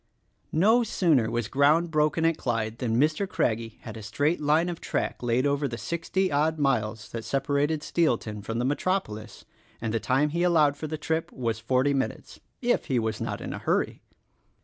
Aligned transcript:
No 0.55 0.81
sooner 0.81 1.29
was 1.29 1.47
ground 1.47 1.91
broken 1.91 2.25
at 2.25 2.35
Clyde 2.35 2.79
than 2.79 2.99
Mr. 2.99 3.29
Crag 3.29 3.59
gie 3.59 3.77
had 3.81 3.95
a 3.95 4.01
straight 4.01 4.41
line 4.41 4.67
of 4.67 4.81
track 4.81 5.21
laid 5.21 5.45
over 5.45 5.67
the 5.67 5.77
sixty 5.77 6.31
odd 6.31 6.57
miles 6.57 7.09
that 7.09 7.23
separated 7.23 7.81
Steelton 7.83 8.41
from 8.43 8.57
the 8.57 8.65
metropolis; 8.65 9.45
and 9.79 9.93
the 9.93 9.99
time 9.99 10.29
he 10.29 10.41
allowed 10.41 10.75
for 10.75 10.87
the 10.87 10.97
trip 10.97 11.31
was 11.31 11.59
forty 11.59 11.93
minutes— 11.93 12.39
if 12.73 12.85
he 12.85 12.97
was 12.97 13.21
not 13.21 13.41
in 13.41 13.53
a 13.53 13.59
hurry. 13.59 14.01